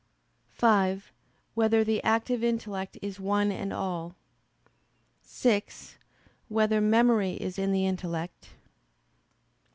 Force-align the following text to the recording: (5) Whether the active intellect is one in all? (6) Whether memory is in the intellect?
(5) 0.49 1.11
Whether 1.53 1.83
the 1.83 2.01
active 2.03 2.43
intellect 2.43 2.97
is 3.03 3.19
one 3.19 3.51
in 3.51 3.71
all? 3.71 4.15
(6) 5.21 5.97
Whether 6.47 6.81
memory 6.81 7.33
is 7.33 7.59
in 7.59 7.71
the 7.71 7.85
intellect? 7.85 8.49